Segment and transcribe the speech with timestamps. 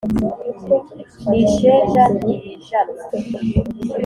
[1.29, 3.01] ni isheja ntiyijanwa